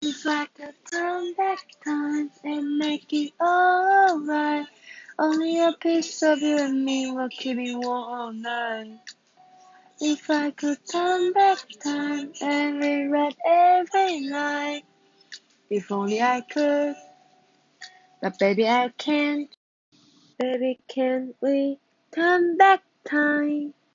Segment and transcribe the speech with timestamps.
[0.00, 4.66] If I could turn back time and make it alright,
[5.18, 9.00] only a piece of you and me will keep me warm all night.
[10.00, 14.84] If I could turn back time and rewrite every night,
[15.68, 16.94] if only I could,
[18.22, 19.50] but baby I can't.
[20.38, 21.80] Baby, can we
[22.14, 23.74] turn back time?